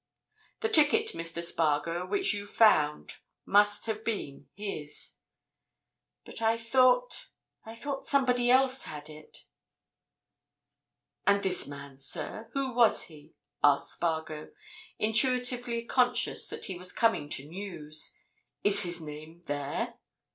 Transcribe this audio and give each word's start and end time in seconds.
The 0.61 0.69
ticket, 0.69 1.09
Mr. 1.09 1.43
Spargo, 1.43 2.07
which 2.07 2.33
you've 2.33 2.49
found 2.49 3.17
must 3.45 3.85
have 3.85 4.03
been 4.03 4.47
his. 4.55 5.17
But 6.25 6.41
I 6.41 6.57
thought—I 6.57 7.75
thought 7.75 8.03
somebody 8.03 8.49
else 8.49 8.85
had 8.85 9.11
it!" 9.11 9.45
"And 11.27 11.43
this 11.43 11.67
man, 11.67 11.99
sir? 11.99 12.49
Who 12.53 12.73
was 12.73 13.03
he?" 13.03 13.35
asked 13.63 13.93
Spargo, 13.93 14.49
intuitively 14.97 15.83
conscious 15.85 16.47
that 16.47 16.65
he 16.65 16.79
was 16.79 16.91
coming 16.91 17.29
to 17.29 17.45
news. 17.47 18.17
"Is 18.63 18.81
his 18.81 19.01
name 19.01 19.43
there?" 19.45 19.99